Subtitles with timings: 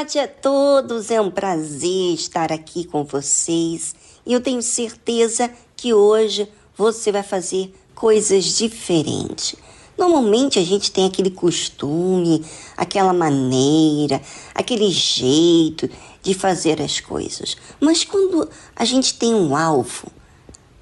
[0.00, 3.94] Tarde a todos, é um prazer estar aqui com vocês
[4.24, 9.56] e eu tenho certeza que hoje você vai fazer coisas diferentes.
[9.98, 12.42] Normalmente a gente tem aquele costume,
[12.78, 14.22] aquela maneira,
[14.54, 15.90] aquele jeito
[16.22, 17.54] de fazer as coisas.
[17.78, 20.06] Mas quando a gente tem um alvo,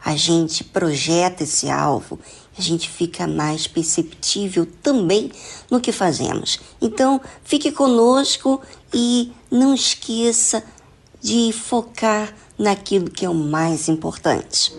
[0.05, 2.21] a gente projeta esse alvo,
[2.58, 5.31] a gente fica mais perceptível também
[5.70, 6.58] no que fazemos.
[6.81, 8.60] Então, fique conosco
[8.93, 10.62] e não esqueça
[11.20, 14.72] de focar naquilo que é o mais importante.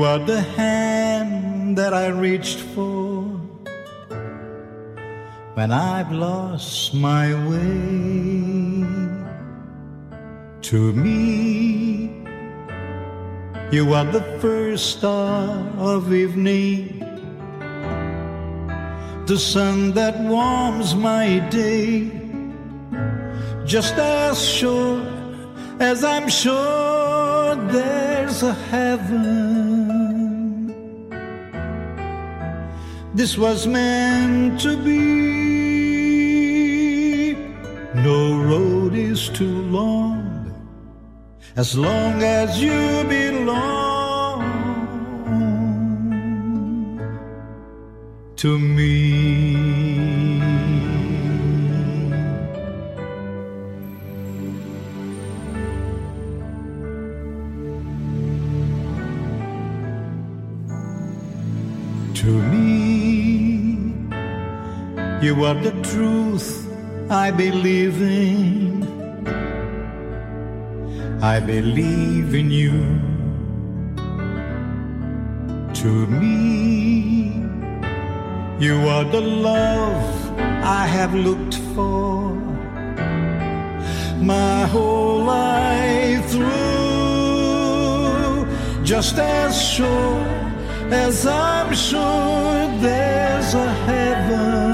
[0.00, 3.20] You are the hand that I reached for
[5.56, 8.86] when I've lost my way.
[10.68, 12.24] To me,
[13.70, 15.44] you are the first star
[15.76, 17.04] of evening,
[19.26, 22.10] the sun that warms my day,
[23.66, 25.04] just as sure
[25.78, 29.59] as I'm sure there's a heaven.
[33.20, 34.96] This was meant to be.
[37.94, 40.54] No road is too long
[41.54, 44.40] as long as you belong
[48.36, 49.59] to me.
[65.30, 66.48] You are the truth
[67.08, 68.82] I believe in.
[71.22, 72.78] I believe in you.
[75.80, 76.34] To me,
[78.66, 80.02] you are the love
[80.80, 82.34] I have looked for
[84.32, 86.50] my whole life through.
[88.82, 90.26] Just as sure
[91.04, 94.69] as I'm sure there's a heaven,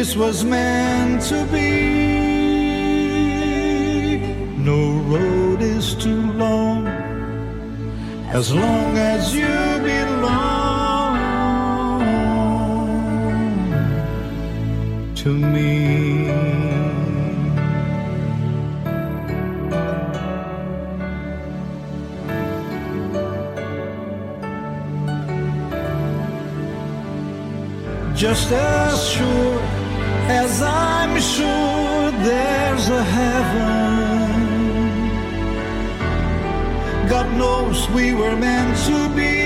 [0.00, 1.68] this was meant to be.
[4.56, 4.80] No
[5.12, 6.86] road is too long
[8.38, 9.58] as long as you
[9.92, 11.18] belong
[15.16, 15.68] to me.
[28.14, 29.69] Just as sure
[30.30, 34.28] as I'm sure there's a heaven.
[37.08, 39.39] God knows we were meant to be.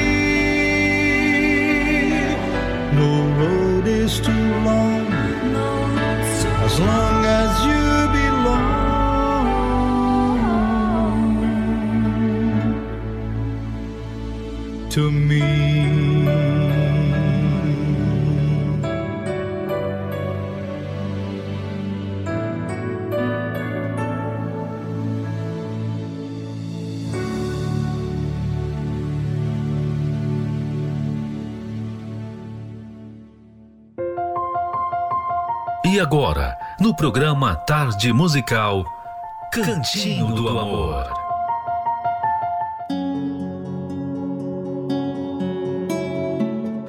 [36.97, 38.85] Programa Tarde Musical,
[39.53, 41.13] Cantinho do Amor.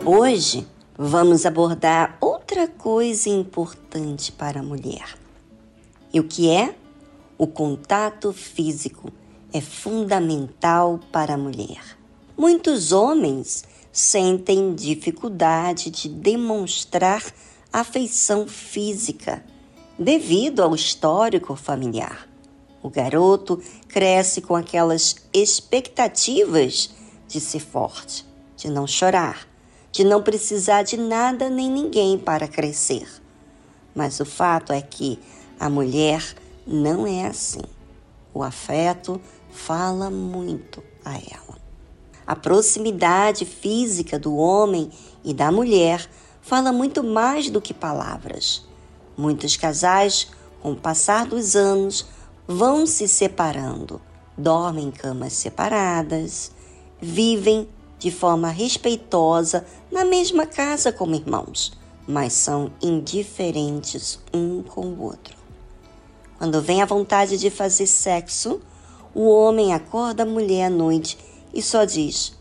[0.06, 5.18] Hoje vamos abordar outra coisa importante para a mulher.
[6.14, 6.76] E o que é?
[7.36, 9.12] O contato físico
[9.52, 11.82] é fundamental para a mulher.
[12.38, 17.24] Muitos homens sentem dificuldade de demonstrar
[17.74, 19.44] afeição física
[19.98, 22.28] devido ao histórico familiar.
[22.84, 26.92] O garoto cresce com aquelas expectativas
[27.28, 28.26] de ser forte,
[28.56, 29.48] de não chorar,
[29.92, 33.08] de não precisar de nada nem ninguém para crescer.
[33.96, 35.18] Mas o fato é que
[35.60, 36.36] a mulher
[36.68, 37.62] não é assim.
[38.34, 41.58] O afeto fala muito a ela.
[42.28, 44.92] A proximidade física do homem
[45.24, 46.08] e da mulher
[46.42, 48.66] fala muito mais do que palavras.
[49.18, 50.28] Muitos casais,
[50.62, 52.06] com o passar dos anos,
[52.48, 54.02] vão se separando,
[54.38, 56.52] dormem em camas separadas,
[57.02, 57.68] vivem
[57.98, 61.74] de forma respeitosa na mesma casa como irmãos,
[62.08, 65.36] mas são indiferentes um com o outro.
[66.38, 68.62] Quando vem a vontade de fazer sexo,
[69.14, 71.18] o homem acorda a mulher à noite
[71.54, 72.34] e só diz: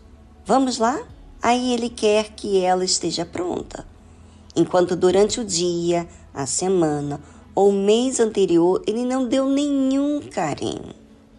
[0.45, 1.01] Vamos lá?
[1.41, 3.87] Aí ele quer que ela esteja pronta.
[4.57, 7.21] Enquanto durante o dia, a semana
[7.55, 10.93] ou mês anterior ele não deu nenhum carinho.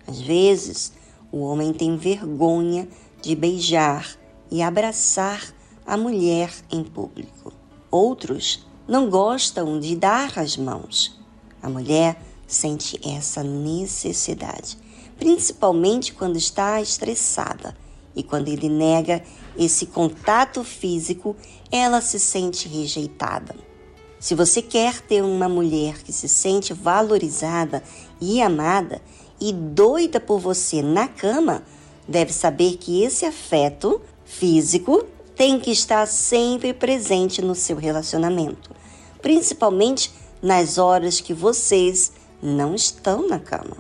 [0.08, 0.94] Às vezes,
[1.32, 2.88] o homem tem vergonha
[3.22, 4.18] de beijar
[4.50, 5.54] e abraçar
[5.86, 7.52] a mulher em público.
[7.92, 11.20] Outros não gostam de dar as mãos.
[11.62, 14.78] A mulher sente essa necessidade,
[15.18, 17.76] principalmente quando está estressada
[18.16, 19.24] e quando ele nega
[19.58, 21.36] esse contato físico,
[21.72, 23.65] ela se sente rejeitada.
[24.26, 27.84] Se você quer ter uma mulher que se sente valorizada
[28.20, 29.00] e amada
[29.40, 31.62] e doida por você na cama,
[32.08, 35.06] deve saber que esse afeto físico
[35.36, 38.72] tem que estar sempre presente no seu relacionamento,
[39.22, 43.78] principalmente nas horas que vocês não estão na cama.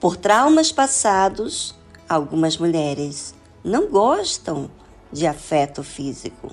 [0.00, 1.76] Por traumas passados,
[2.08, 4.68] algumas mulheres não gostam
[5.12, 6.50] de afeto físico.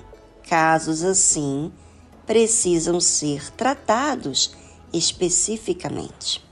[0.48, 1.72] Casos assim
[2.28, 4.54] precisam ser tratados
[4.92, 6.44] especificamente.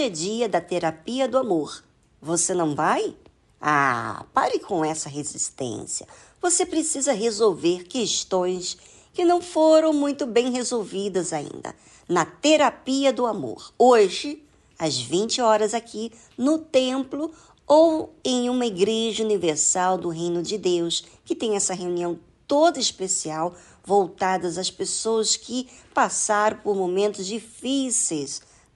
[0.00, 1.84] Hoje é dia da terapia do amor.
[2.22, 3.14] Você não vai?
[3.60, 6.06] Ah, pare com essa resistência.
[6.40, 8.78] Você precisa resolver questões
[9.12, 11.74] que não foram muito bem resolvidas ainda
[12.08, 13.74] na terapia do amor.
[13.78, 14.42] Hoje,
[14.78, 17.30] às 20 horas aqui no templo
[17.66, 23.54] ou em uma igreja universal do Reino de Deus, que tem essa reunião toda especial
[23.84, 28.48] voltadas às pessoas que passaram por momentos difíceis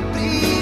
[0.00, 0.53] the.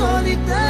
[0.00, 0.69] 做你的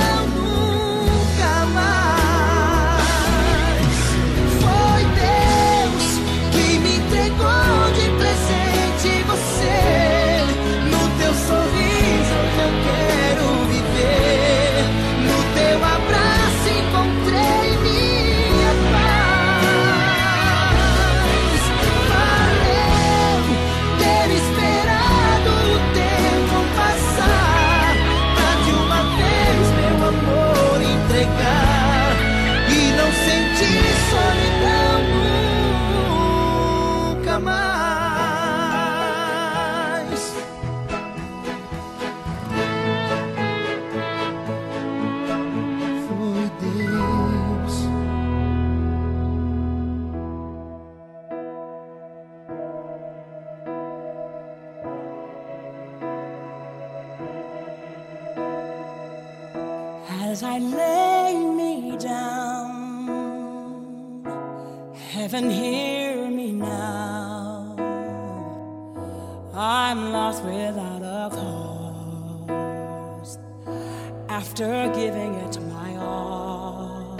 [74.61, 77.17] after giving it my all.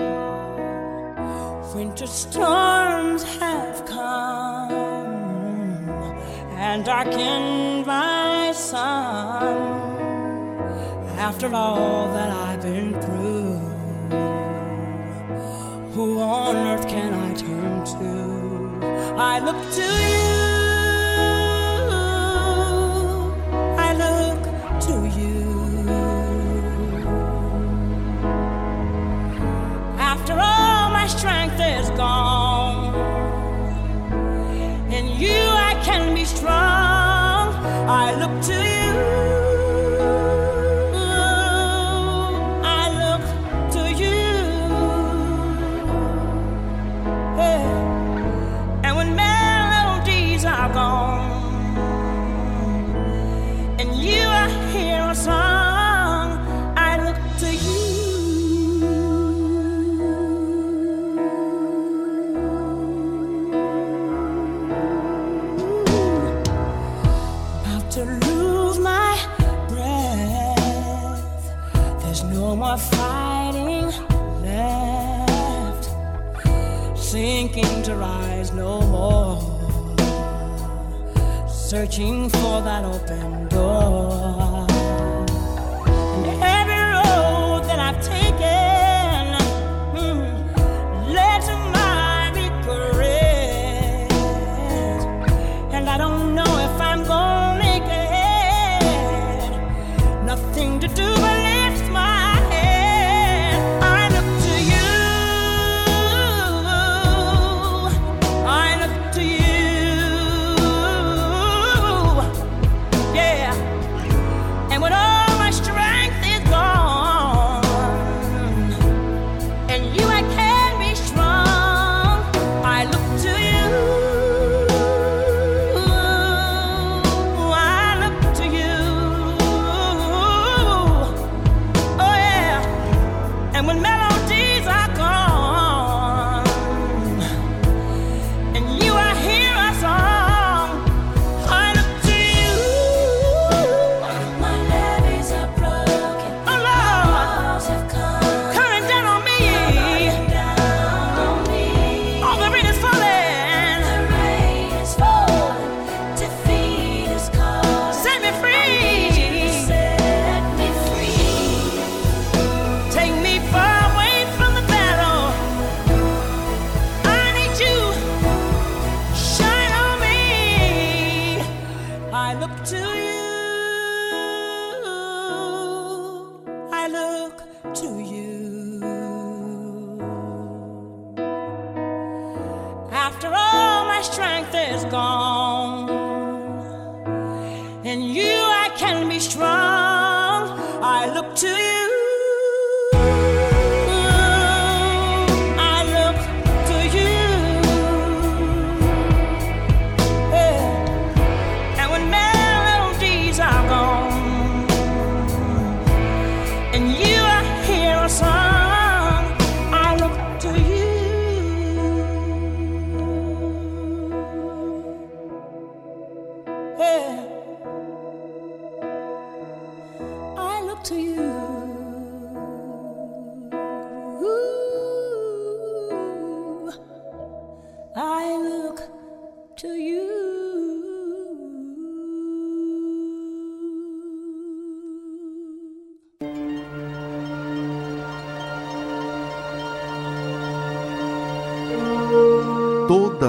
[1.75, 4.71] Winter storms have come
[6.59, 9.57] and darkened my sun.
[11.17, 13.59] After all that I've been through,
[15.95, 19.17] who on earth can I turn to?
[19.17, 20.20] I look to you.
[32.01, 32.30] gone.
[77.11, 79.37] Sinking to rise no more.
[81.49, 84.50] Searching for that open door.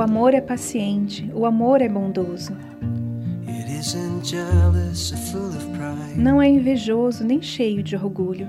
[0.00, 2.56] O amor é paciente, o amor é bondoso.
[6.16, 8.48] Não é invejoso nem cheio de orgulho.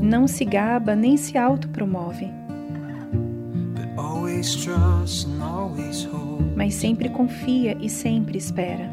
[0.00, 2.30] Não se gaba nem se autopromove,
[6.56, 8.88] mas sempre confia e sempre espera.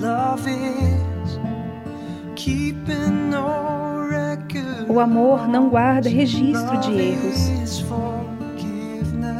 [0.00, 1.38] Love is
[2.34, 3.28] keeping.
[4.88, 7.84] O amor não guarda registro de erros.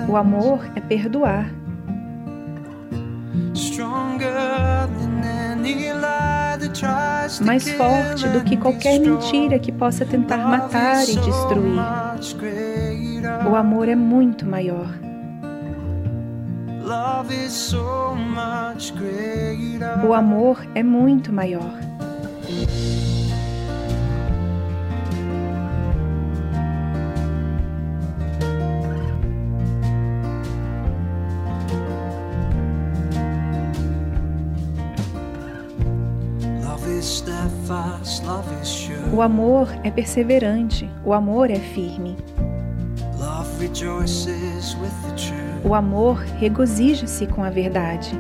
[0.09, 1.51] O amor é perdoar,
[7.45, 11.81] mais forte do que qualquer mentira que possa tentar matar e destruir.
[13.51, 14.89] O amor é muito maior.
[20.07, 21.88] O amor é muito maior.
[39.13, 42.17] O amor é perseverante, o amor é firme.
[45.65, 48.13] O amor regozija-se com a verdade.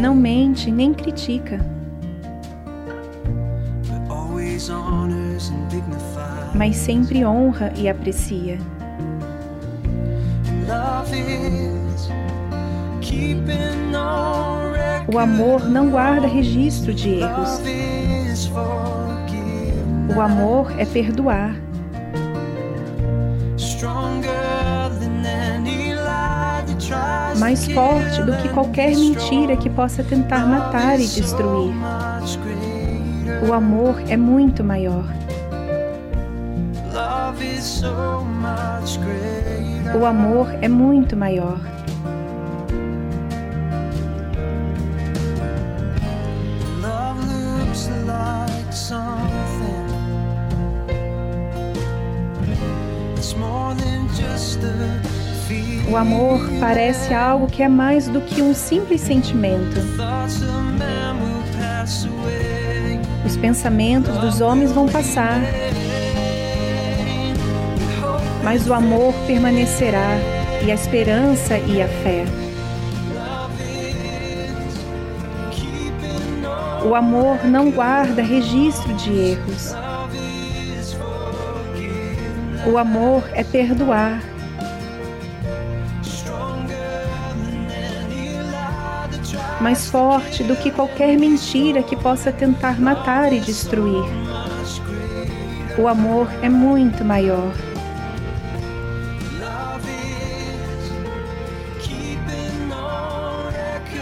[0.00, 1.60] Não mente nem critica,
[6.54, 8.58] mas sempre honra e aprecia.
[10.66, 12.08] Love is
[13.00, 13.80] keeping.
[15.12, 17.60] O amor não guarda registro de erros.
[20.14, 21.56] O amor é perdoar,
[27.38, 31.74] mais forte do que qualquer mentira que possa tentar matar e destruir.
[33.48, 35.04] O amor é muito maior.
[39.98, 41.58] O amor é muito maior.
[55.90, 59.80] O amor parece algo que é mais do que um simples sentimento.
[63.26, 65.40] Os pensamentos dos homens vão passar,
[68.44, 70.16] mas o amor permanecerá,
[70.62, 72.24] e a esperança e a fé.
[76.84, 79.74] O amor não guarda registro de erros.
[82.66, 84.22] O amor é perdoar,
[89.60, 94.04] mais forte do que qualquer mentira que possa tentar matar e destruir.
[95.78, 97.52] O amor é muito maior.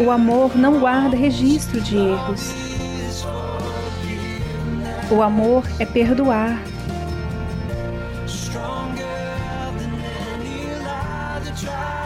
[0.00, 2.52] O amor não guarda registro de erros.
[5.10, 6.62] O amor é perdoar,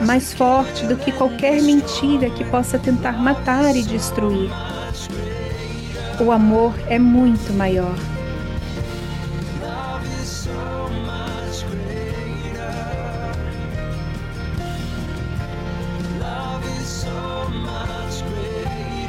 [0.03, 4.51] mais forte do que qualquer mentira que possa tentar matar e destruir.
[6.21, 7.95] O amor é muito maior.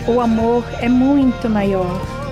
[0.06, 2.23] O amor é muito maior.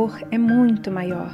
[0.00, 1.30] Amor é muito maior.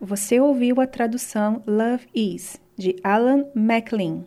[0.00, 4.24] Você ouviu a tradução Love Is, de Alan MacLean.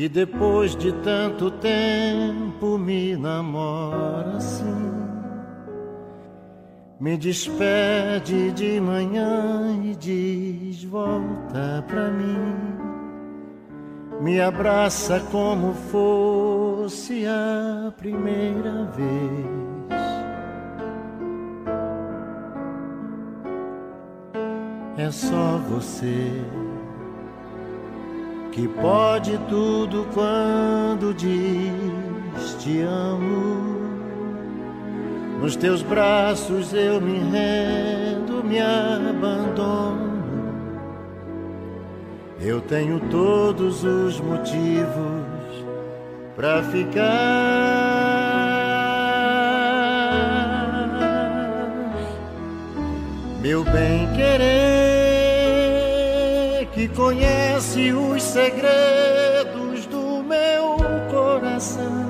[0.00, 4.94] Que depois de tanto tempo me namora assim.
[6.98, 12.78] Me despede de manhã e diz: Volta pra mim.
[14.22, 19.60] Me abraça como fosse a primeira vez.
[24.96, 26.42] É só você
[28.52, 33.80] que pode tudo quando diz te amo.
[35.40, 40.10] Nos teus braços eu me rendo, me abandono.
[42.40, 44.84] Eu tenho todos os motivos
[46.36, 47.30] para ficar.
[53.40, 54.69] Meu bem querer
[56.80, 60.76] que conhece os segredos do meu
[61.10, 62.08] coração.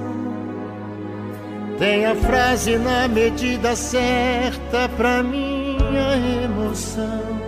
[1.76, 7.40] Tem a frase na medida certa pra minha emoção.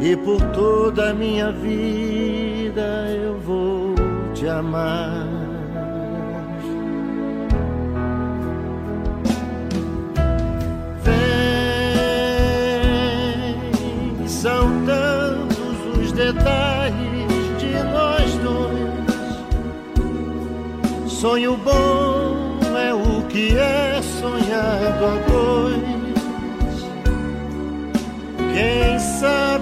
[0.00, 3.94] E por toda a minha vida eu vou
[4.32, 5.45] te amar.
[16.46, 18.94] Detalhes de nós dois.
[21.10, 25.76] Sonho bom é o que é sonhado a dois.
[28.54, 29.55] Quem sabe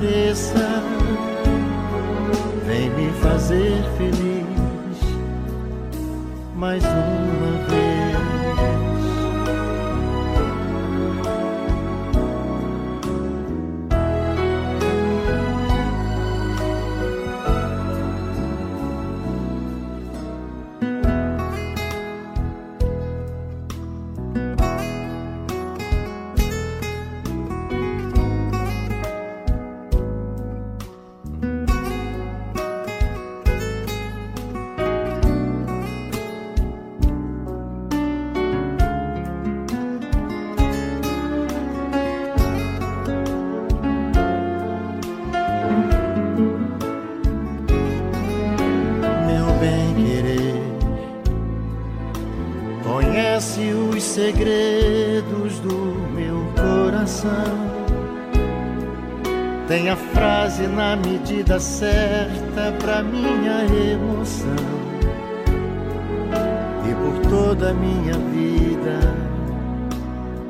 [0.00, 0.82] desapareça.
[2.66, 4.42] Vem me fazer feliz
[6.54, 7.11] mais uma
[61.22, 64.82] medida certa pra minha emoção.
[66.84, 68.98] E por toda a minha vida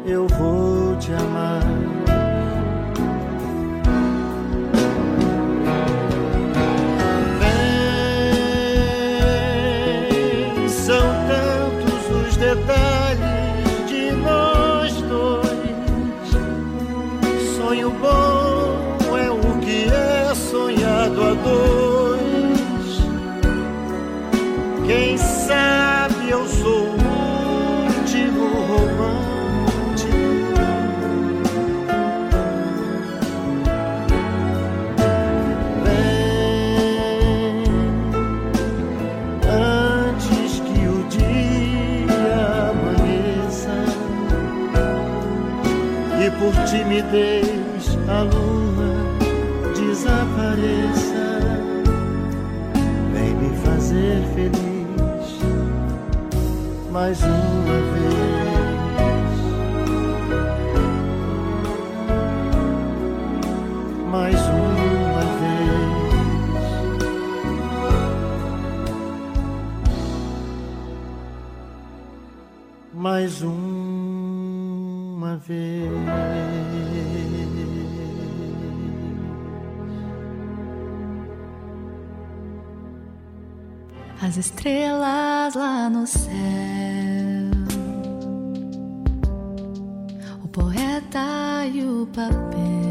[0.07, 1.72] eu vou te amar.
[46.73, 48.93] Timidez a lua
[49.75, 51.29] desapareça.
[53.13, 55.29] Vem me fazer feliz
[56.91, 58.13] mais uma vez.
[64.11, 65.63] Mais uma vez.
[72.95, 76.52] mais uma vez.
[84.33, 86.33] As estrelas lá no céu,
[90.43, 92.82] o poeta e o papel,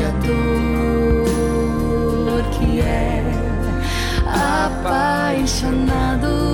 [0.00, 1.26] Criador
[2.52, 3.22] que é
[4.64, 6.49] apaixonado.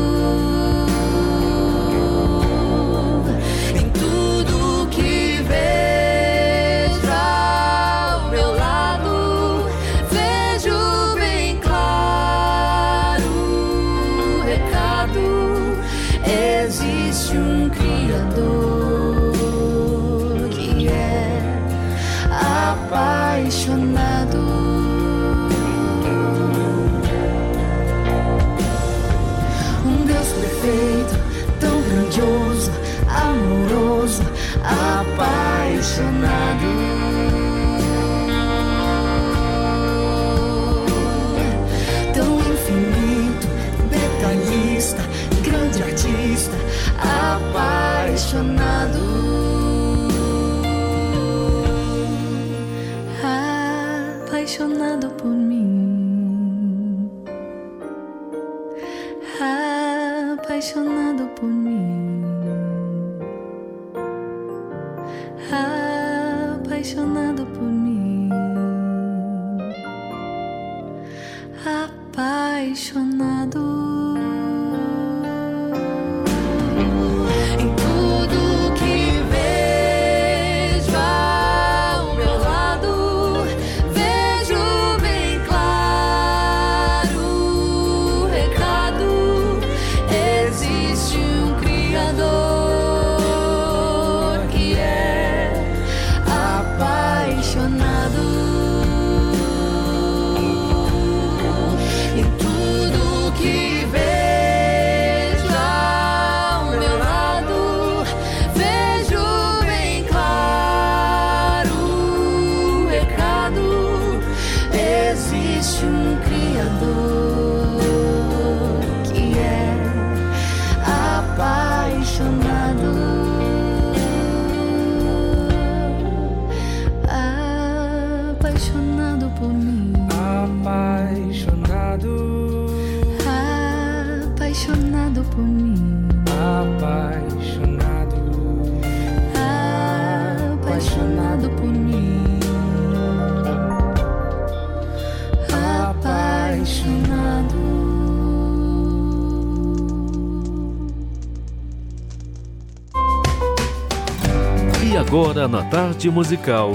[155.48, 156.72] Na tarde musical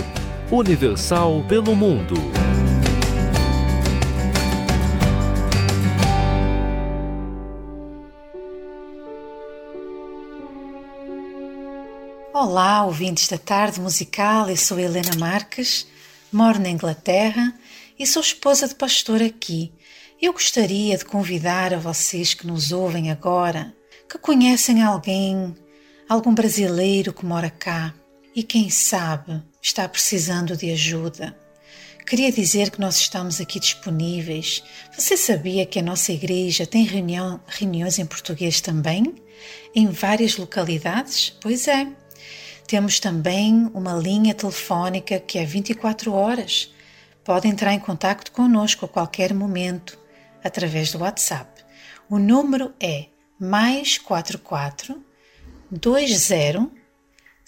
[0.50, 2.16] Universal pelo Mundo.
[12.34, 14.50] Olá, ouvintes da tarde musical.
[14.50, 15.86] Eu sou Helena Marques,
[16.32, 17.54] moro na Inglaterra
[18.00, 19.74] e sou esposa de pastor aqui.
[20.22, 23.76] Eu gostaria de convidar a vocês que nos ouvem agora,
[24.10, 25.54] que conhecem alguém,
[26.08, 27.94] algum brasileiro que mora cá
[28.36, 31.36] e quem sabe está precisando de ajuda.
[32.06, 34.64] Queria dizer que nós estamos aqui disponíveis.
[34.98, 39.16] Você sabia que a nossa igreja tem reunião, reuniões em português também?
[39.74, 41.30] Em várias localidades?
[41.42, 41.88] Pois é.
[42.68, 46.74] Temos também uma linha telefónica que é 24 horas.
[47.24, 49.98] Pode entrar em contato conosco a qualquer momento
[50.44, 51.64] através do WhatsApp.
[52.10, 53.08] O número é
[53.40, 55.02] mais 44
[55.72, 56.81] 20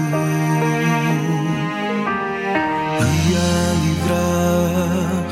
[3.00, 5.26] e a livrar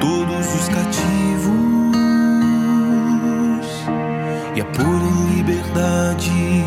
[0.00, 1.50] todos os cativos
[4.56, 6.64] e a pôr em liberdade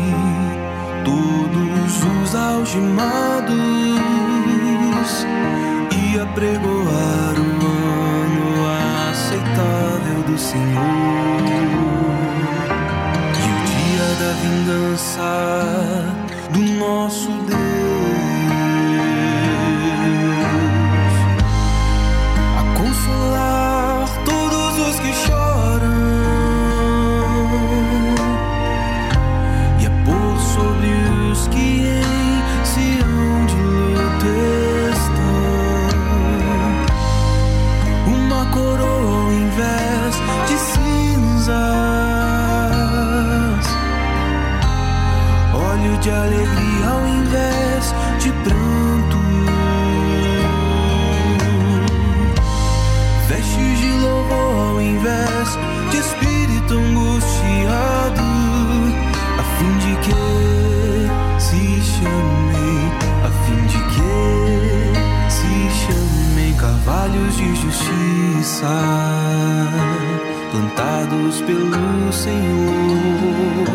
[1.04, 3.50] todos os algemados
[5.90, 8.46] e a pregoar o ano
[9.10, 11.53] aceitável do Senhor.
[15.04, 16.16] passar
[16.50, 17.43] do nosso
[67.04, 68.66] galhos de justiça
[70.50, 73.66] plantados pelo Senhor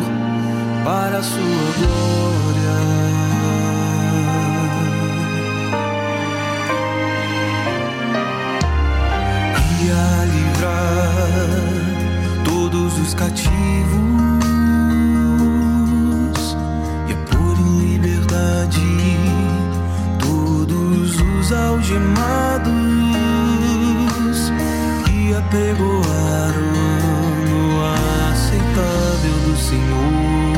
[0.84, 2.80] para a sua glória.
[9.80, 11.50] E a livrar
[12.44, 13.50] todos os cativos
[17.08, 18.82] e é a pôr em liberdade
[20.20, 22.79] todos os algemados
[25.52, 26.54] pegou ar
[27.50, 27.84] no
[28.32, 30.54] aceitável do Senhor.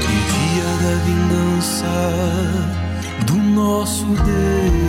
[0.00, 1.94] Que dia da vingança
[3.26, 4.79] do nosso Deus.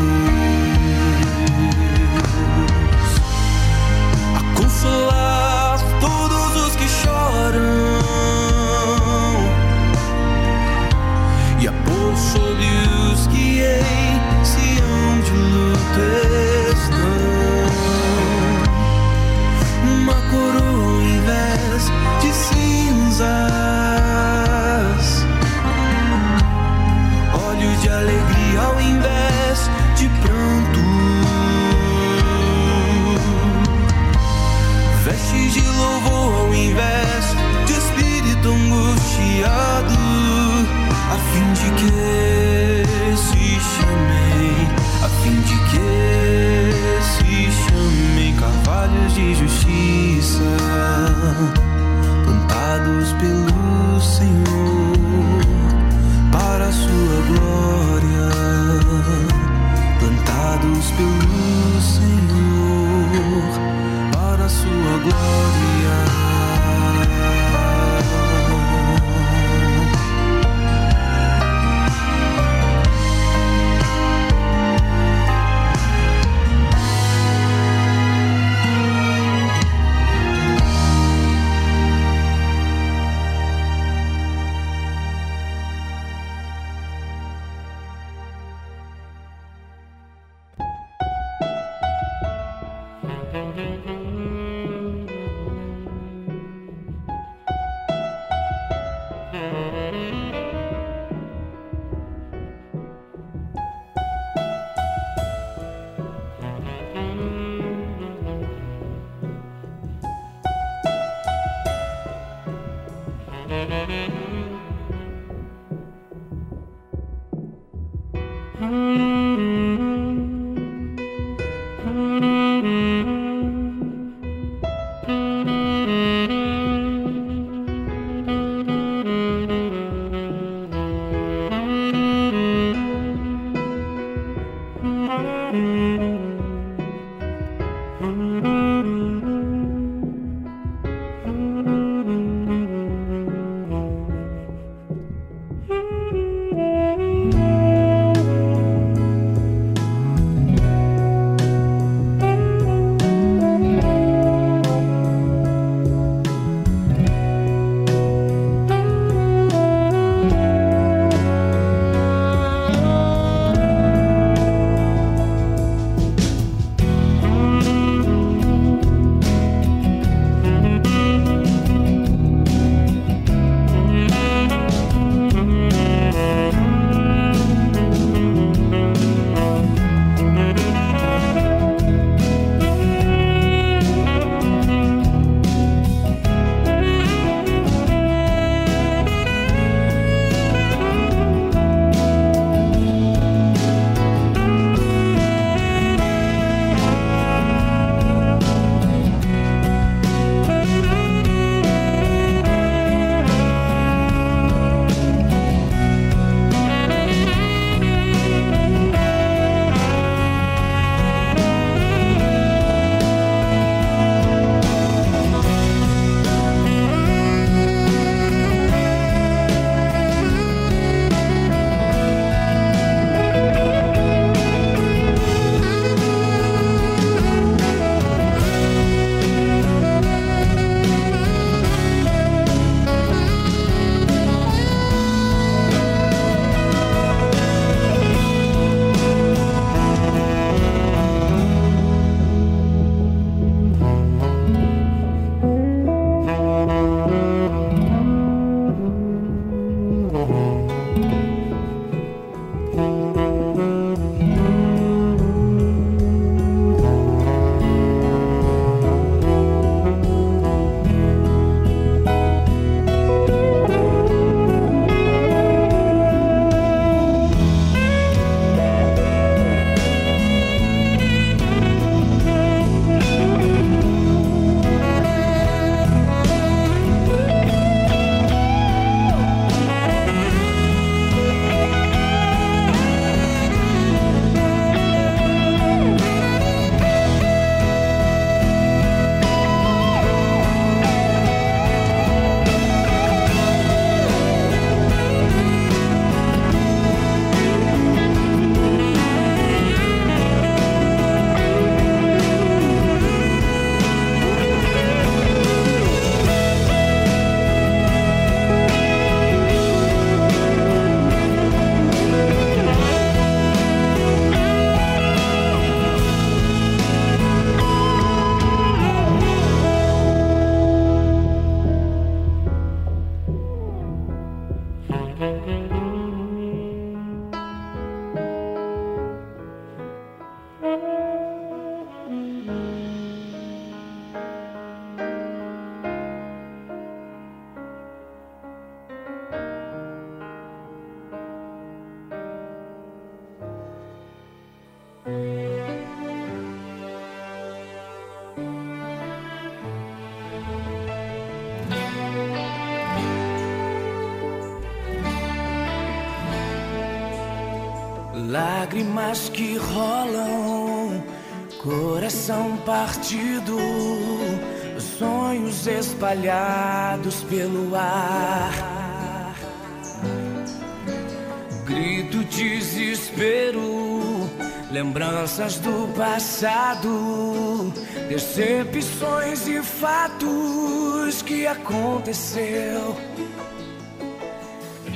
[376.11, 377.71] Passado,
[378.09, 382.97] decepções e fatos que aconteceu.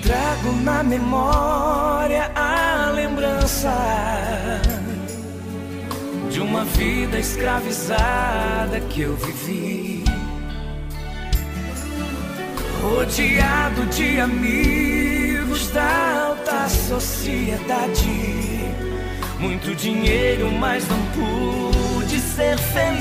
[0.04, 3.72] Trago na memória a lembrança
[6.30, 10.04] de uma vida escravizada que eu vivi.
[12.82, 18.45] Rodeado de amigos da alta sociedade.
[19.40, 22.96] Muito dinheiro, mas não pude ser feliz.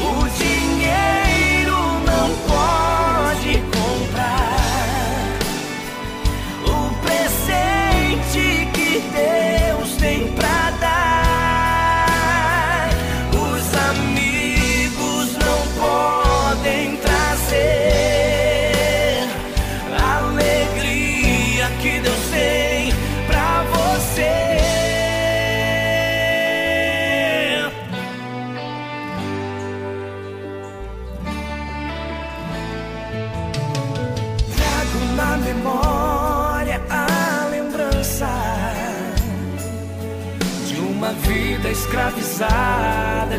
[0.00, 4.56] O dinheiro não pode comprar
[6.64, 10.55] o presente que Deus tem pra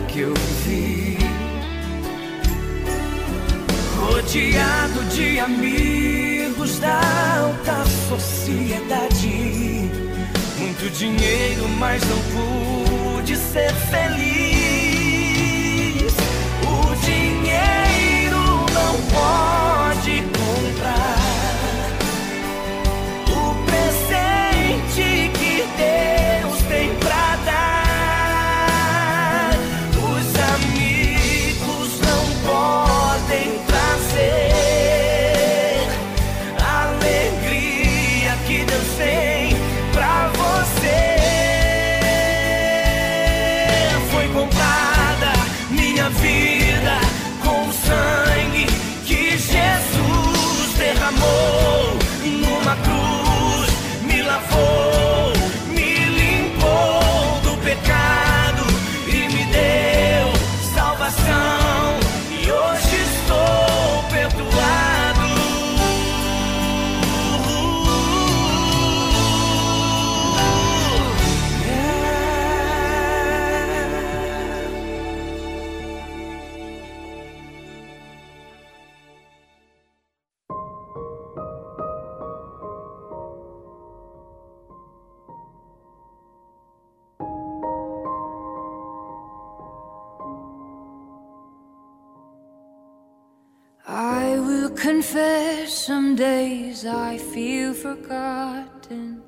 [0.08, 1.18] que eu vivi.
[3.96, 7.00] Rodeado de amigos da
[7.40, 9.92] alta sociedade.
[10.58, 14.16] Muito dinheiro, mas não pude ser feliz.
[16.64, 21.18] O dinheiro não pode comprar
[23.30, 25.27] o presente
[95.88, 99.22] some days I feel forgotten.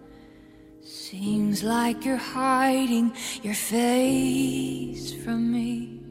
[0.82, 6.02] Seems like you're hiding your face from me.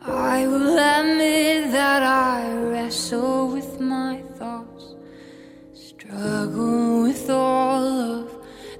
[0.00, 4.96] I will admit that I wrestle with my thoughts,
[5.72, 7.84] struggle with all
[8.18, 8.28] of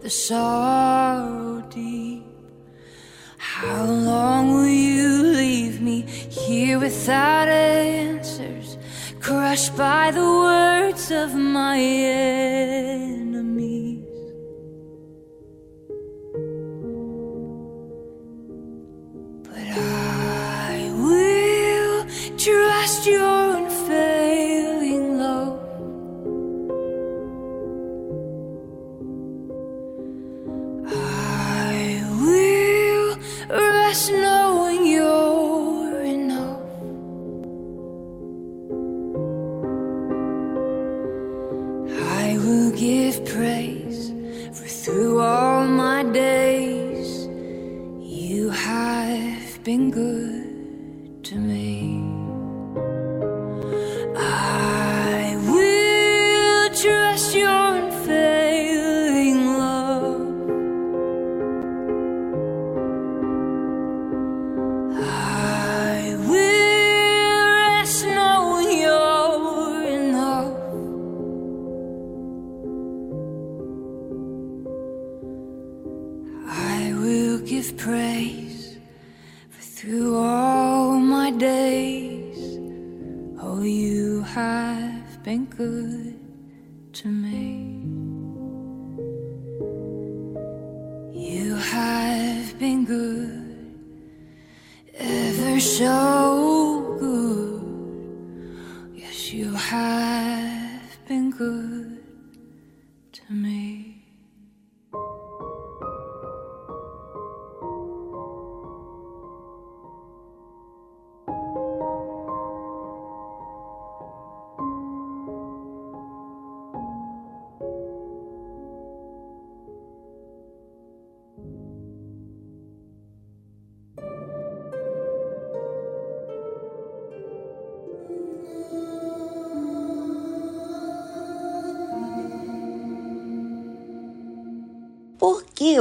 [0.03, 2.25] the sorrow deep.
[3.39, 8.36] How long will you leave me here without answers,
[9.27, 13.26] crushed by the words of my enemies?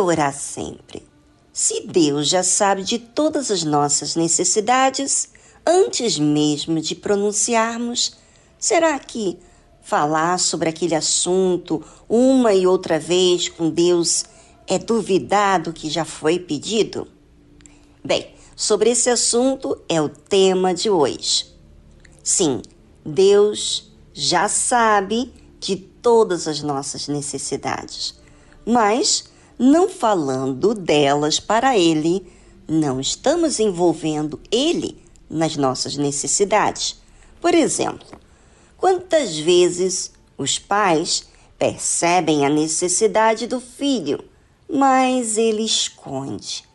[0.06, 1.03] Orar sempre?
[1.51, 5.30] Se Deus já sabe de todas as nossas necessidades
[5.66, 8.18] antes mesmo de pronunciarmos,
[8.60, 9.39] será que
[9.82, 14.26] falar sobre aquele assunto uma e outra vez com Deus
[14.68, 17.08] é duvidar do que já foi pedido?
[18.03, 21.53] Bem, sobre esse assunto é o tema de hoje.
[22.24, 22.62] Sim,
[23.06, 28.16] Deus já sabe de todas as nossas necessidades,
[28.66, 29.26] mas
[29.58, 32.26] não falando delas para Ele,
[32.68, 37.01] não estamos envolvendo Ele nas nossas necessidades.
[37.41, 38.08] Por exemplo,
[38.78, 41.28] quantas vezes os pais
[41.58, 44.24] percebem a necessidade do filho,
[44.70, 46.66] mas ele esconde,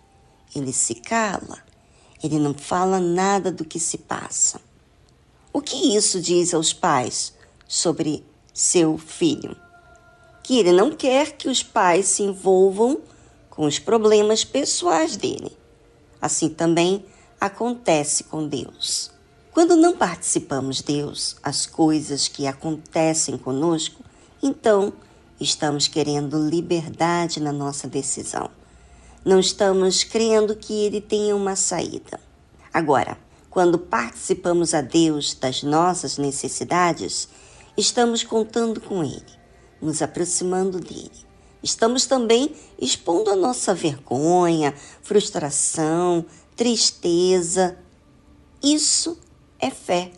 [0.54, 1.58] ele se cala,
[2.22, 4.60] ele não fala nada do que se passa.
[5.52, 7.34] O que isso diz aos pais
[7.66, 8.24] sobre
[8.54, 9.56] seu filho?
[10.50, 12.98] Que ele não quer que os pais se envolvam
[13.48, 15.56] com os problemas pessoais dele.
[16.20, 17.04] Assim também
[17.40, 19.12] acontece com Deus.
[19.52, 24.02] Quando não participamos Deus, as coisas que acontecem conosco,
[24.42, 24.92] então
[25.40, 28.50] estamos querendo liberdade na nossa decisão.
[29.24, 32.18] Não estamos crendo que Ele tenha uma saída.
[32.74, 33.16] Agora,
[33.48, 37.28] quando participamos a Deus das nossas necessidades,
[37.76, 39.39] estamos contando com Ele,
[39.80, 41.10] nos aproximando dele.
[41.62, 46.24] Estamos também expondo a nossa vergonha, frustração,
[46.56, 47.76] tristeza.
[48.62, 49.18] Isso
[49.58, 50.12] é fé.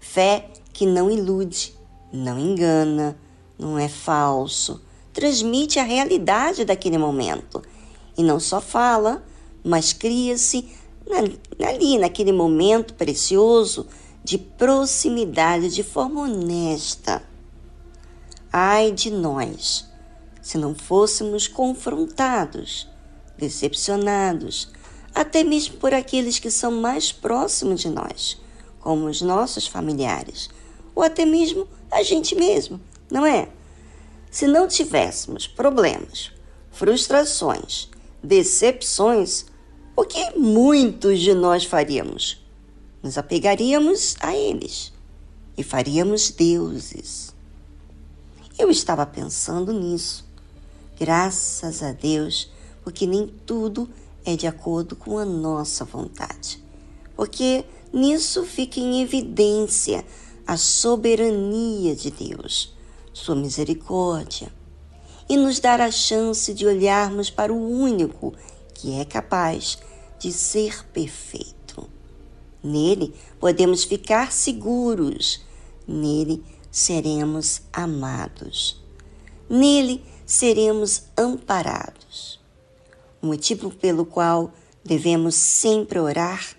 [0.00, 1.74] Fé que não ilude,
[2.12, 3.16] não engana,
[3.58, 4.80] não é falso,
[5.12, 7.62] transmite a realidade daquele momento.
[8.18, 9.24] E não só fala,
[9.62, 10.68] mas cria-se
[11.64, 13.86] ali, naquele momento precioso
[14.22, 17.22] de proximidade de forma honesta.
[18.56, 19.84] Ai de nós,
[20.40, 22.88] se não fôssemos confrontados,
[23.36, 24.70] decepcionados,
[25.12, 28.40] até mesmo por aqueles que são mais próximos de nós,
[28.78, 30.48] como os nossos familiares,
[30.94, 32.80] ou até mesmo a gente mesmo,
[33.10, 33.48] não é?
[34.30, 36.30] Se não tivéssemos problemas,
[36.70, 37.90] frustrações,
[38.22, 39.46] decepções,
[39.96, 42.40] o que muitos de nós faríamos?
[43.02, 44.92] Nos apegaríamos a eles.
[45.58, 47.33] e faríamos deuses.
[48.56, 50.24] Eu estava pensando nisso.
[50.98, 52.48] Graças a Deus,
[52.84, 53.88] porque nem tudo
[54.24, 56.62] é de acordo com a nossa vontade.
[57.16, 60.04] Porque nisso fica em evidência
[60.46, 62.72] a soberania de Deus,
[63.12, 64.52] sua misericórdia,
[65.28, 68.32] e nos dar a chance de olharmos para o único
[68.72, 69.78] que é capaz
[70.16, 71.88] de ser perfeito.
[72.62, 75.40] Nele podemos ficar seguros,
[75.88, 76.42] nele
[76.74, 78.82] seremos amados,
[79.48, 82.40] nele seremos amparados.
[83.22, 84.52] O motivo pelo qual
[84.84, 86.56] devemos sempre orar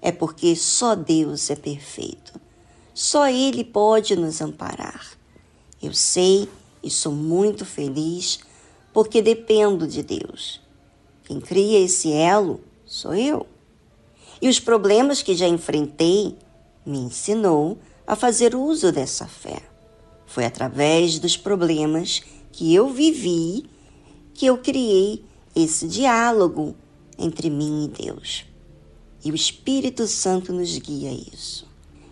[0.00, 2.40] é porque só Deus é perfeito.
[2.94, 5.06] Só Ele pode nos amparar.
[5.82, 6.48] Eu sei
[6.82, 8.40] e sou muito feliz
[8.90, 10.62] porque dependo de Deus.
[11.24, 13.46] Quem cria esse elo sou eu.
[14.40, 16.38] E os problemas que já enfrentei
[16.86, 17.76] me ensinou
[18.08, 19.60] a fazer uso dessa fé.
[20.24, 23.66] Foi através dos problemas que eu vivi
[24.32, 25.22] que eu criei
[25.54, 26.74] esse diálogo
[27.18, 28.46] entre mim e Deus.
[29.22, 31.66] E o Espírito Santo nos guia isso.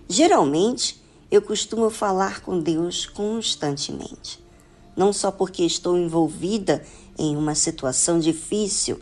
[0.07, 4.39] Geralmente, eu costumo falar com Deus constantemente.
[4.95, 6.85] Não só porque estou envolvida
[7.19, 9.01] em uma situação difícil,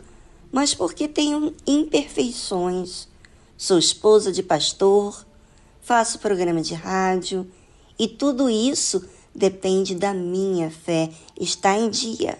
[0.49, 3.09] mas porque tenho imperfeições.
[3.57, 5.25] Sou esposa de pastor,
[5.85, 7.49] faço programa de rádio
[7.97, 12.39] e tudo isso depende da minha fé estar em dia.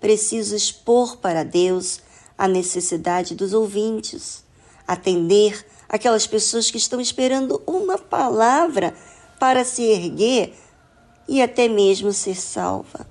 [0.00, 2.00] Preciso expor para Deus
[2.38, 4.42] a necessidade dos ouvintes,
[4.88, 8.94] atender aquelas pessoas que estão esperando uma palavra
[9.38, 10.54] para se erguer
[11.28, 13.06] e até mesmo ser salva.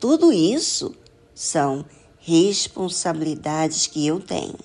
[0.00, 0.94] Tudo isso
[1.34, 1.84] são
[2.18, 4.58] responsabilidades que eu tenho.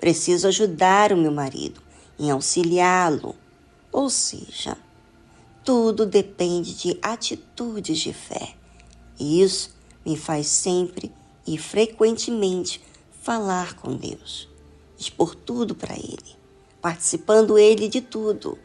[0.00, 1.82] Preciso ajudar o meu marido,
[2.18, 3.41] em auxiliá-lo.
[3.92, 4.78] Ou seja,
[5.62, 8.56] tudo depende de atitudes de fé.
[9.20, 9.70] E isso
[10.04, 11.12] me faz sempre
[11.46, 12.82] e frequentemente
[13.22, 14.48] falar com Deus,
[14.98, 16.36] expor tudo para Ele,
[16.80, 18.58] participando Ele de tudo.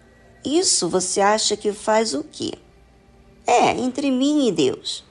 [0.46, 2.54] Isso você acha que faz o quê?
[3.46, 5.04] É, entre mim e Deus.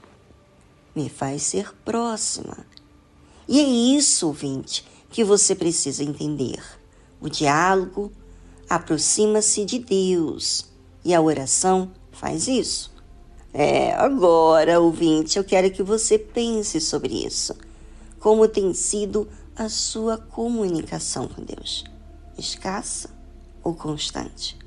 [0.95, 2.65] Me faz ser próxima.
[3.47, 6.61] E é isso, ouvinte, que você precisa entender.
[7.21, 8.11] O diálogo
[8.69, 10.65] aproxima-se de Deus
[11.03, 12.91] e a oração faz isso.
[13.53, 17.55] É, agora, ouvinte, eu quero que você pense sobre isso.
[18.19, 21.83] Como tem sido a sua comunicação com Deus?
[22.37, 23.09] Escassa
[23.63, 24.57] ou constante?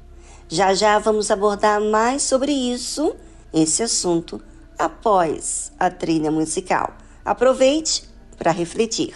[0.49, 3.15] Já já vamos abordar mais sobre isso,
[3.53, 4.43] esse assunto,
[4.79, 6.97] após a trilha musical.
[7.25, 9.15] Aproveite para refletir.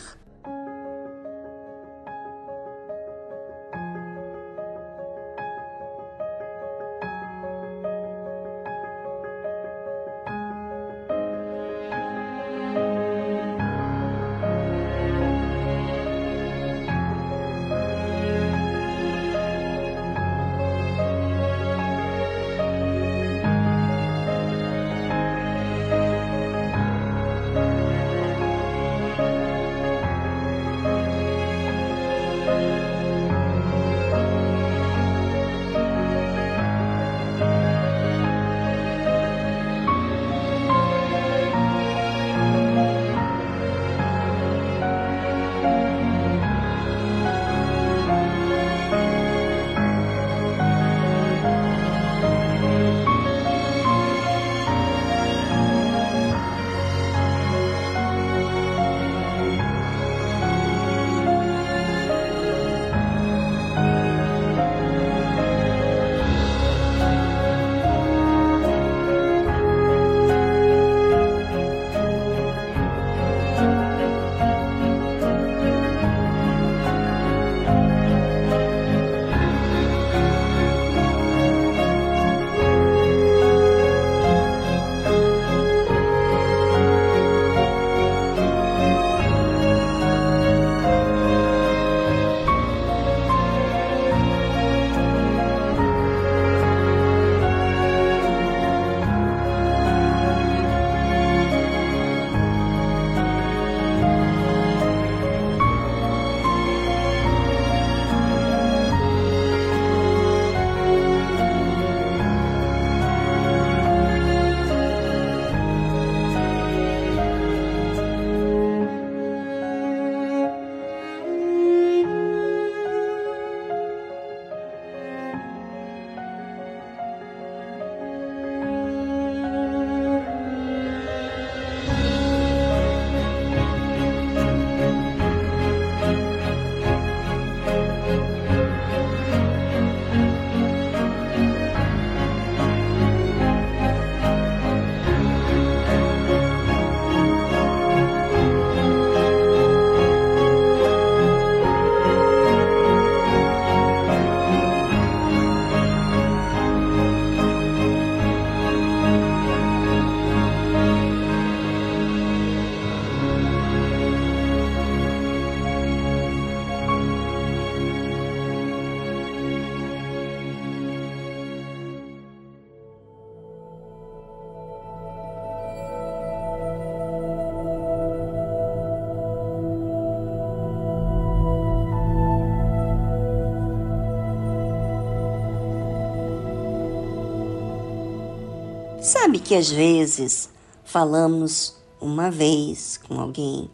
[189.55, 190.49] Que às vezes
[190.83, 193.71] falamos uma vez com alguém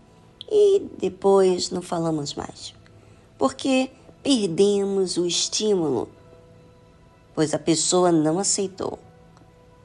[0.47, 2.75] e depois não falamos mais,
[3.39, 3.91] porque
[4.23, 6.11] perdemos o estímulo,
[7.35, 8.99] pois a pessoa não aceitou.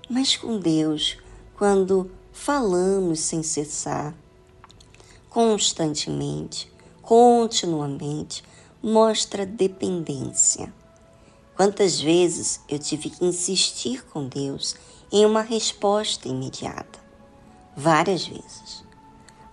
[0.10, 1.18] Mas com Deus,
[1.58, 4.14] quando falamos sem cessar,
[5.30, 6.70] constantemente,
[7.02, 8.44] continuamente,
[8.84, 10.74] mostra dependência.
[11.56, 14.76] Quantas vezes eu tive que insistir com Deus
[15.12, 17.00] em uma resposta imediata?
[17.76, 18.84] Várias vezes.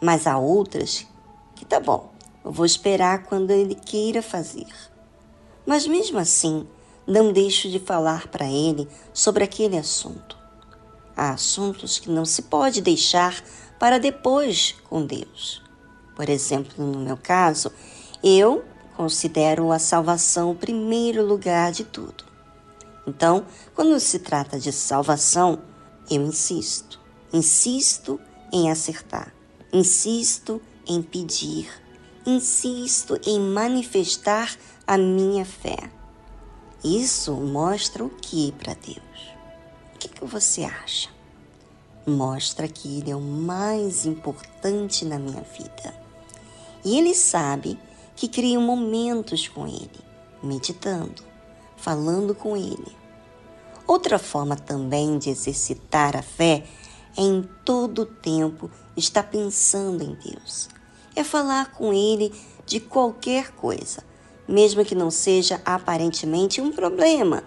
[0.00, 1.06] Mas há outras
[1.54, 2.12] que tá bom,
[2.44, 4.66] eu vou esperar quando Ele queira fazer.
[5.66, 6.66] Mas mesmo assim,
[7.06, 10.36] não deixo de falar para Ele sobre aquele assunto.
[11.16, 13.42] Há assuntos que não se pode deixar
[13.78, 15.62] para depois com Deus.
[16.16, 17.70] Por exemplo, no meu caso,
[18.22, 18.64] eu
[18.96, 22.31] considero a salvação o primeiro lugar de tudo.
[23.06, 25.60] Então, quando se trata de salvação,
[26.10, 27.00] eu insisto,
[27.32, 28.20] insisto
[28.52, 29.34] em acertar,
[29.72, 31.68] insisto em pedir,
[32.24, 34.56] insisto em manifestar
[34.86, 35.90] a minha fé.
[36.84, 39.34] Isso mostra o que para Deus?
[39.94, 41.08] O que, que você acha?
[42.06, 45.94] Mostra que Ele é o mais importante na minha vida.
[46.84, 47.78] E Ele sabe
[48.16, 50.00] que crio momentos com Ele,
[50.42, 51.22] meditando,
[51.82, 52.96] falando com Ele.
[53.86, 56.64] Outra forma também de exercitar a fé
[57.16, 60.68] é em todo o tempo estar pensando em Deus.
[61.14, 62.32] É falar com Ele
[62.64, 64.04] de qualquer coisa,
[64.46, 67.42] mesmo que não seja aparentemente um problema,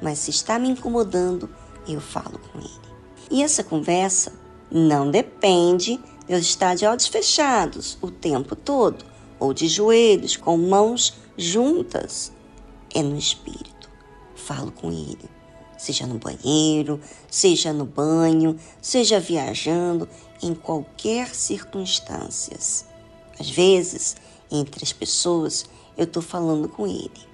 [0.00, 1.48] mas se está me incomodando,
[1.86, 2.86] eu falo com Ele.
[3.30, 4.32] E essa conversa
[4.70, 9.04] não depende de eu estar de olhos fechados o tempo todo
[9.38, 12.32] ou de joelhos com mãos juntas.
[12.96, 13.88] É no espírito.
[14.34, 15.36] Falo com Ele
[15.76, 17.00] seja no banheiro,
[17.30, 20.08] seja no banho, seja viajando,
[20.42, 22.56] em qualquer circunstância.
[23.38, 24.16] Às vezes,
[24.50, 25.66] entre as pessoas,
[25.96, 27.26] eu estou falando com ele.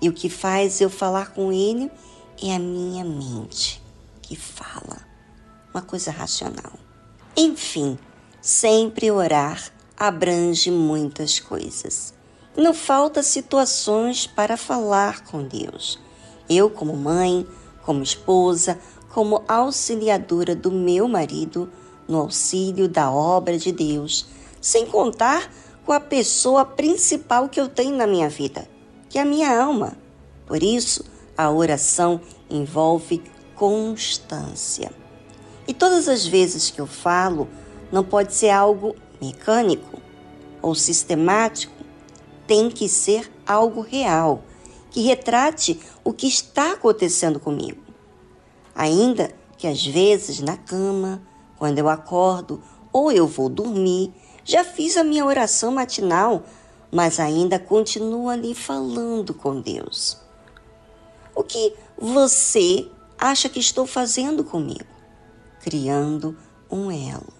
[0.00, 1.90] E o que faz eu falar com ele
[2.42, 3.82] é a minha mente
[4.22, 5.06] que fala.
[5.72, 6.72] Uma coisa racional.
[7.36, 7.98] Enfim,
[8.40, 12.14] sempre orar abrange muitas coisas.
[12.58, 15.96] Não falta situações para falar com Deus.
[16.50, 17.46] Eu, como mãe,
[17.84, 18.80] como esposa,
[19.14, 21.70] como auxiliadora do meu marido,
[22.08, 24.26] no auxílio da obra de Deus,
[24.60, 25.48] sem contar
[25.86, 28.68] com a pessoa principal que eu tenho na minha vida,
[29.08, 29.96] que é a minha alma.
[30.44, 31.04] Por isso,
[31.36, 32.20] a oração
[32.50, 33.22] envolve
[33.54, 34.90] constância.
[35.68, 37.46] E todas as vezes que eu falo,
[37.92, 40.02] não pode ser algo mecânico
[40.60, 41.77] ou sistemático,
[42.48, 44.42] tem que ser algo real
[44.90, 47.80] que retrate o que está acontecendo comigo.
[48.74, 51.22] Ainda que às vezes na cama,
[51.58, 54.14] quando eu acordo ou eu vou dormir,
[54.44, 56.42] já fiz a minha oração matinal,
[56.90, 60.16] mas ainda continuo ali falando com Deus.
[61.34, 62.88] O que você
[63.18, 64.86] acha que estou fazendo comigo?
[65.60, 66.34] Criando
[66.70, 67.32] um elo,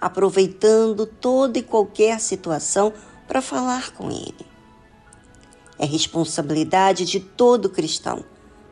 [0.00, 2.92] aproveitando toda e qualquer situação
[3.26, 4.46] para falar com Ele.
[5.78, 8.24] É responsabilidade de todo cristão,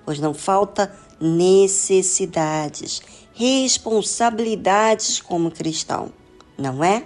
[0.05, 3.03] pois não falta necessidades,
[3.33, 6.13] responsabilidades como cristão,
[6.59, 7.05] não é?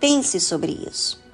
[0.00, 1.26] Pense sobre isso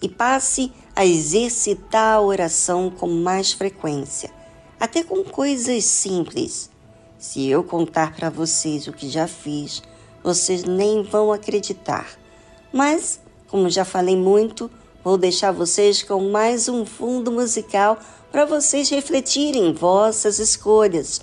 [0.00, 4.30] e passe a exercitar a oração com mais frequência,
[4.78, 6.70] até com coisas simples.
[7.18, 9.82] Se eu contar para vocês o que já fiz,
[10.22, 12.08] vocês nem vão acreditar.
[12.72, 14.70] Mas, como já falei muito,
[15.08, 17.98] Vou deixar vocês com mais um fundo musical
[18.30, 21.20] para vocês refletirem vossas escolhas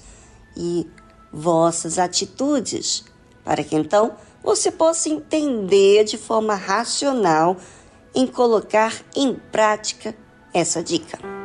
[0.57, 0.87] e
[1.31, 3.03] vossas atitudes,
[3.43, 7.57] para que então você possa entender de forma racional
[8.15, 10.15] em colocar em prática
[10.51, 11.44] essa dica.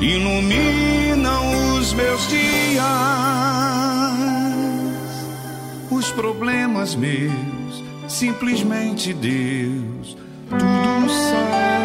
[0.00, 2.84] iluminam os meus dias.
[5.90, 10.16] Os problemas meus, simplesmente Deus
[10.48, 11.76] tudo sabe.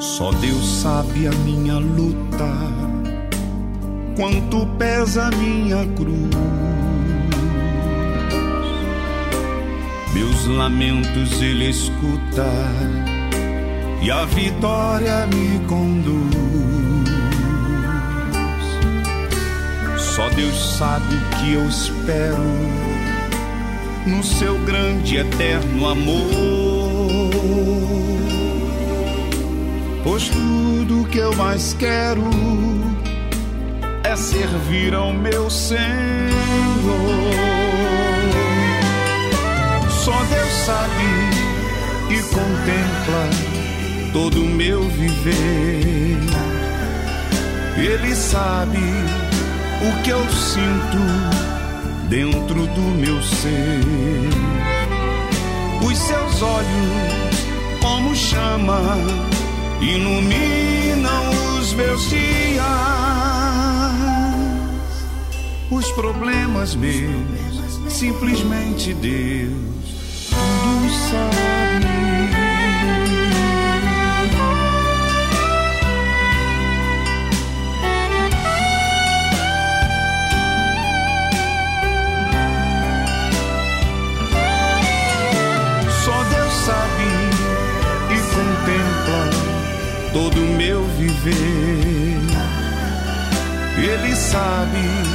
[0.00, 2.75] Só Deus sabe a minha luta
[4.16, 6.34] quanto pesa minha cruz.
[10.14, 12.50] Meus lamentos ele escuta
[14.02, 16.34] e a vitória me conduz.
[19.98, 22.42] Só Deus sabe o que eu espero
[24.06, 26.30] no seu grande eterno amor.
[30.02, 32.22] Pois tudo que eu mais quero
[34.16, 35.76] servir ao meu Senhor.
[39.90, 41.04] Só Deus sabe
[42.10, 43.30] e contempla
[44.12, 46.16] todo o meu viver.
[47.76, 50.96] Ele sabe o que eu sinto
[52.08, 53.80] dentro do meu ser.
[55.84, 58.80] Os seus olhos, como chama,
[59.80, 63.15] iluminam os meus dias
[65.70, 69.76] os problemas meus, simplesmente Deus
[70.36, 71.86] tudo sabe.
[86.04, 87.08] Só Deus sabe
[88.10, 89.30] e contempla
[90.12, 91.36] todo o meu viver.
[93.78, 95.05] Ele sabe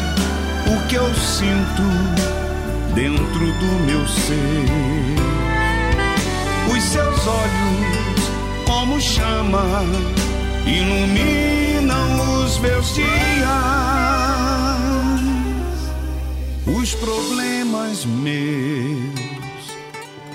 [0.91, 1.83] que eu sinto
[2.93, 4.65] dentro do meu ser.
[6.69, 9.85] Os seus olhos, como chama,
[10.67, 13.07] iluminam os meus dias.
[16.67, 19.15] Os problemas meus,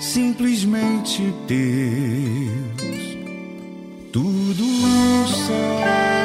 [0.00, 3.18] simplesmente Deus,
[4.10, 4.64] tudo
[5.28, 6.15] sabe.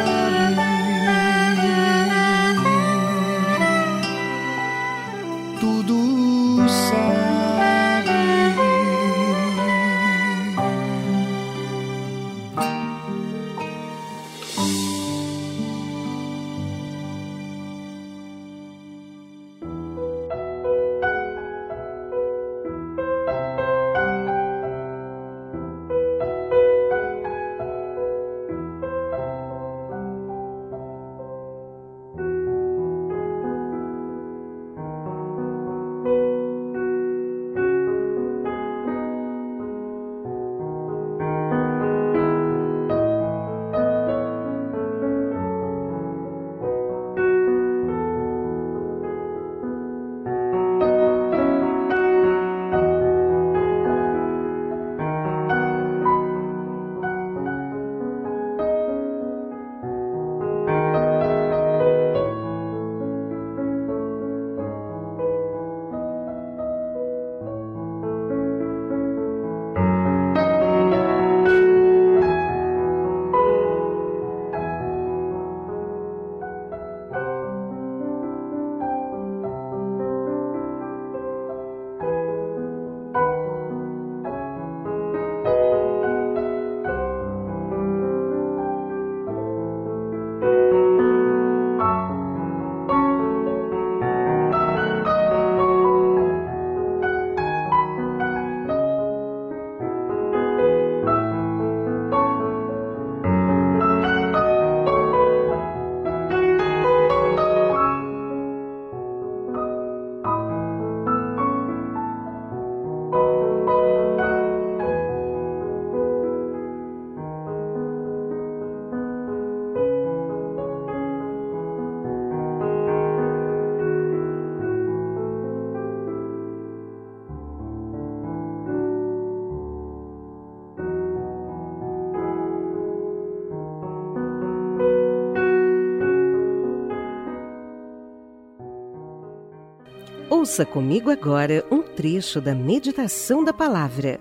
[140.51, 144.19] Ouça comigo agora um trecho da meditação da palavra.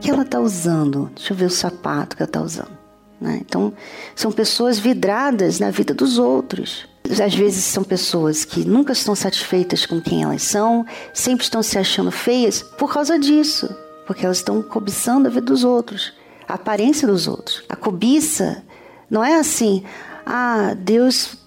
[0.00, 1.10] que ela está usando?
[1.14, 2.78] Deixa eu ver o sapato que ela está usando.
[3.20, 3.38] né?
[3.42, 3.74] Então,
[4.16, 6.88] são pessoas vidradas na vida dos outros.
[7.22, 11.78] Às vezes são pessoas que nunca estão satisfeitas com quem elas são, sempre estão se
[11.78, 13.68] achando feias por causa disso,
[14.06, 16.14] porque elas estão cobiçando a vida dos outros,
[16.48, 17.62] a aparência dos outros.
[17.68, 18.62] A cobiça
[19.10, 19.84] não é assim,
[20.24, 21.41] ah, Deus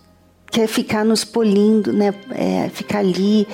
[0.55, 2.13] quer ficar nos polindo, né?
[2.31, 3.45] É, ficar ali,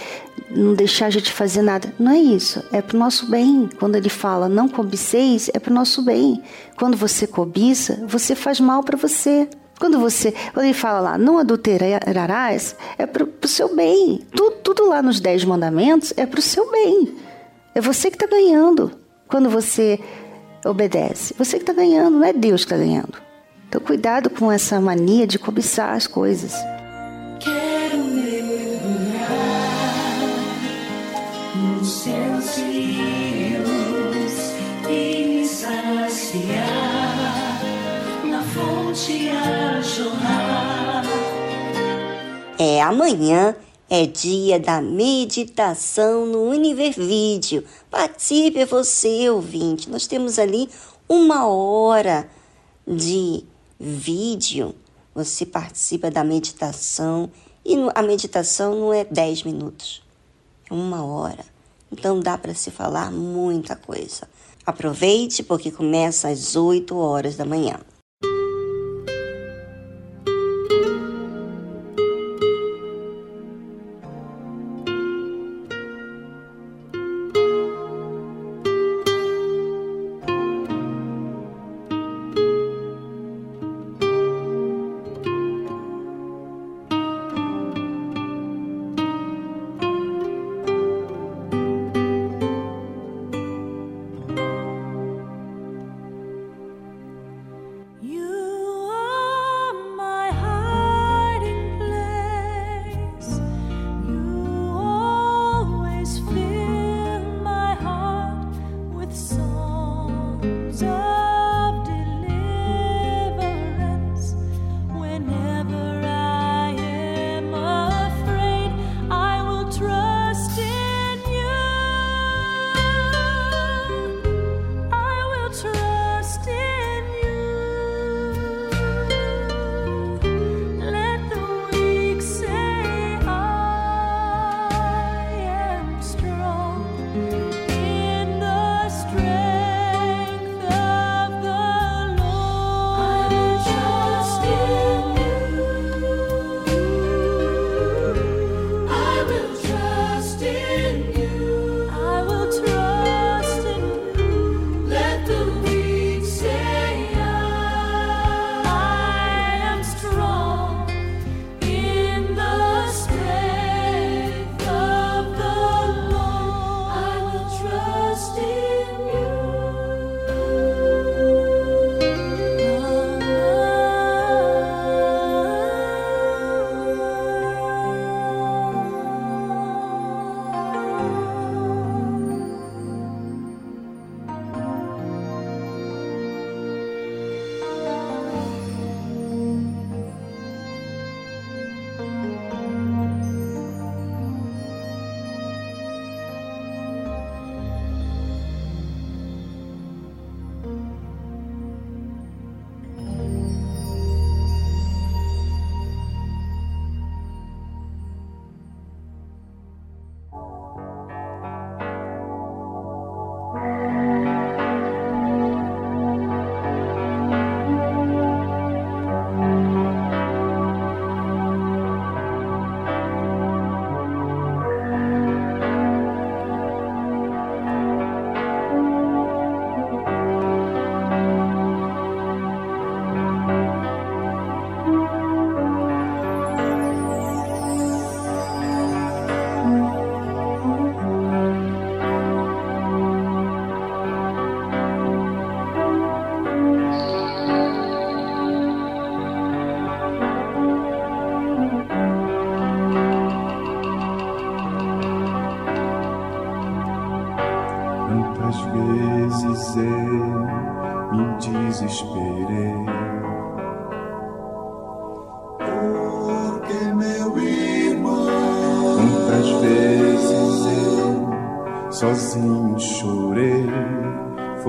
[0.52, 1.92] não deixar a gente fazer nada.
[1.98, 2.64] Não é isso.
[2.72, 3.68] É para o nosso bem.
[3.80, 6.44] Quando ele fala não cobiceis, é para o nosso bem.
[6.78, 9.50] Quando você cobiça, você faz mal para você.
[9.80, 14.22] Quando você, quando ele fala lá, não adulterarás, é para o seu bem.
[14.32, 17.16] Tudo, tudo lá nos dez mandamentos é para o seu bem.
[17.74, 18.92] É você que está ganhando
[19.28, 20.00] quando você
[20.64, 21.34] obedece.
[21.36, 23.18] Você que está ganhando, não é Deus que está ganhando.
[23.68, 26.54] Então, cuidado com essa mania de cobiçar as coisas.
[42.64, 43.56] É amanhã
[43.90, 47.66] é dia da meditação no Univervídeo.
[47.90, 49.90] Participe você, ouvinte.
[49.90, 50.70] Nós temos ali
[51.10, 52.30] uma hora
[52.88, 53.44] de
[53.80, 54.76] vídeo.
[55.16, 57.32] Você participa da meditação
[57.66, 60.04] e a meditação não é 10 minutos,
[60.70, 61.44] é uma hora.
[61.92, 64.30] Então dá para se falar muita coisa.
[64.64, 67.80] Aproveite porque começa às 8 horas da manhã.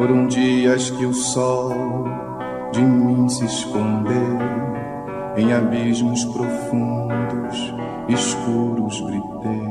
[0.02, 1.72] Foram dias que o sol
[2.72, 4.36] de mim se escondeu
[5.36, 7.72] em abismos profundos,
[8.08, 9.61] escuros gritei.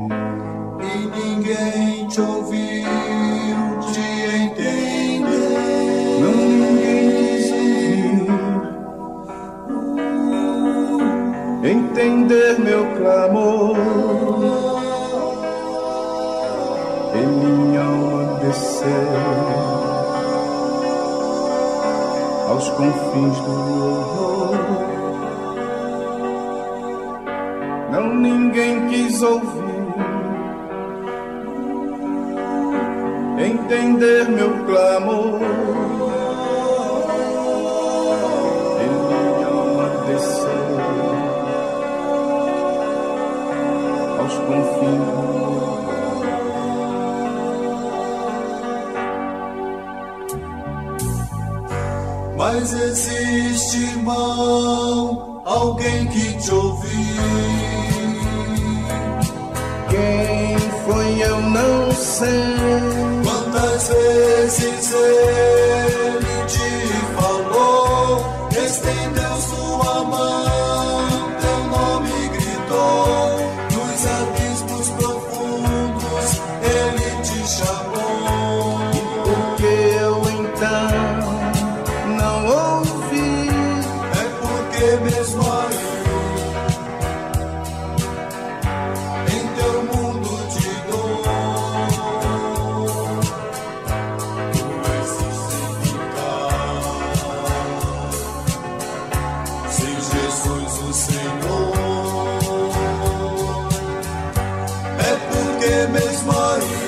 [106.12, 106.81] this morning.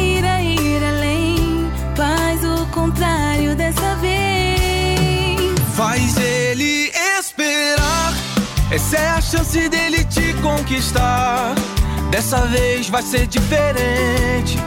[0.00, 5.54] Queira ir além, faz o contrário dessa vez.
[5.74, 8.14] Faz ele esperar.
[8.70, 11.54] Essa é a chance dele te conquistar.
[12.10, 14.58] Dessa vez vai ser diferente.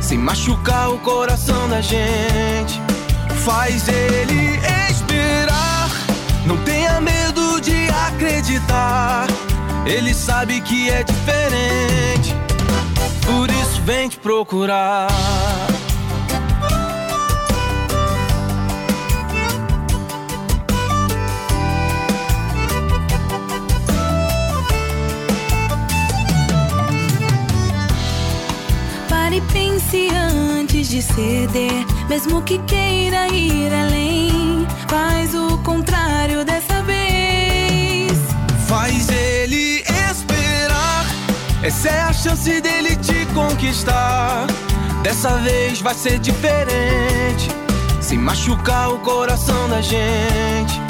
[0.00, 2.80] Sem machucar o coração da gente.
[3.44, 4.58] Faz ele
[4.90, 5.90] esperar.
[6.46, 9.26] Não tenha medo de acreditar.
[9.86, 12.36] Ele sabe que é diferente.
[13.26, 15.08] Por isso vem te procurar.
[29.08, 31.84] Pare e pense antes de ceder.
[32.08, 38.12] Mesmo que queira ir além, faz o contrário dessa vez.
[38.68, 41.06] Faz ele esperar.
[41.62, 44.46] Essa é a chance dele te conquistar.
[45.02, 47.48] Dessa vez vai ser diferente.
[48.00, 50.80] Sem machucar o coração da gente.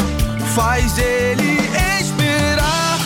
[0.55, 1.59] Faz ele
[2.01, 2.99] esperar.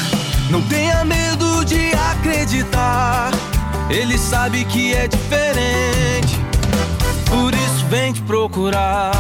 [0.51, 3.31] Não tenha medo de acreditar.
[3.89, 6.39] Ele sabe que é diferente.
[7.27, 9.13] Por isso vem te procurar.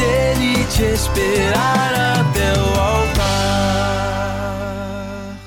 [0.00, 3.18] Ele te esperar até o altar.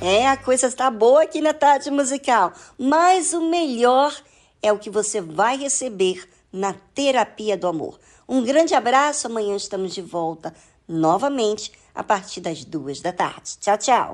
[0.02, 4.14] É, a coisa está boa aqui na tarde musical, mas o melhor
[4.62, 8.00] é o que você vai receber na terapia do amor.
[8.28, 10.54] Um grande abraço, amanhã estamos de volta
[10.88, 13.58] novamente a partir das duas da tarde.
[13.60, 14.14] Tchau, tchau.